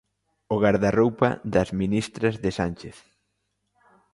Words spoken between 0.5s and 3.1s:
O gardarroupa das ministras de Sánchez.